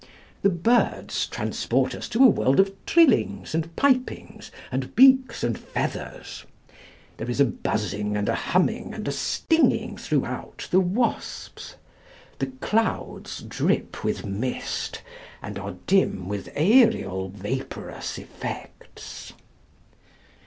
[0.41, 6.43] The 'Birds' transport us to a world of trillings and pipings, and beaks and feathers.
[7.17, 11.75] There is a buzzing and a humming and a stinging throughout the 'Wasps.'
[12.39, 15.03] The 'Clouds' drip with mist,
[15.39, 19.33] and are dim with aërial vaporous effects.